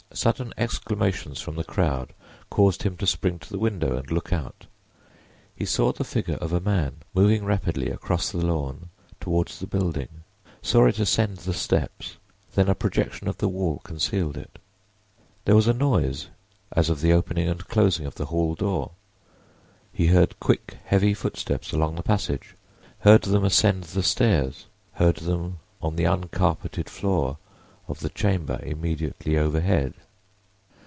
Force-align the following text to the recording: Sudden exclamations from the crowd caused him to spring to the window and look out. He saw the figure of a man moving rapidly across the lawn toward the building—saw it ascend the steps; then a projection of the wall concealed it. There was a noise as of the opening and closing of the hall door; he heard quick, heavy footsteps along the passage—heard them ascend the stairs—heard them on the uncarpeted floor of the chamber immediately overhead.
Sudden 0.13 0.53
exclamations 0.57 1.39
from 1.39 1.55
the 1.55 1.63
crowd 1.63 2.11
caused 2.49 2.83
him 2.83 2.97
to 2.97 3.07
spring 3.07 3.39
to 3.39 3.49
the 3.49 3.57
window 3.57 3.95
and 3.95 4.11
look 4.11 4.33
out. 4.33 4.65
He 5.55 5.63
saw 5.63 5.93
the 5.93 6.03
figure 6.03 6.35
of 6.35 6.51
a 6.51 6.59
man 6.59 6.97
moving 7.13 7.45
rapidly 7.45 7.89
across 7.89 8.29
the 8.29 8.45
lawn 8.45 8.89
toward 9.21 9.47
the 9.47 9.67
building—saw 9.67 10.87
it 10.87 10.99
ascend 10.99 11.37
the 11.37 11.53
steps; 11.53 12.17
then 12.55 12.67
a 12.67 12.75
projection 12.75 13.29
of 13.29 13.37
the 13.37 13.47
wall 13.47 13.79
concealed 13.85 14.35
it. 14.35 14.59
There 15.45 15.55
was 15.55 15.67
a 15.69 15.73
noise 15.73 16.27
as 16.73 16.89
of 16.89 16.99
the 16.99 17.13
opening 17.13 17.47
and 17.47 17.65
closing 17.69 18.05
of 18.05 18.15
the 18.15 18.25
hall 18.25 18.53
door; 18.53 18.91
he 19.93 20.07
heard 20.07 20.41
quick, 20.41 20.75
heavy 20.83 21.13
footsteps 21.13 21.71
along 21.71 21.95
the 21.95 22.03
passage—heard 22.03 23.21
them 23.21 23.45
ascend 23.45 23.85
the 23.85 24.03
stairs—heard 24.03 25.15
them 25.15 25.59
on 25.81 25.95
the 25.95 26.03
uncarpeted 26.05 26.89
floor 26.89 27.37
of 27.87 27.99
the 28.01 28.09
chamber 28.09 28.57
immediately 28.63 29.37
overhead. 29.37 29.93